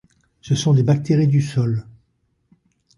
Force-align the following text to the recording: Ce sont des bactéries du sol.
Ce 0.41 0.55
sont 0.55 0.73
des 0.73 0.81
bactéries 0.81 1.27
du 1.27 1.43
sol. 1.43 1.85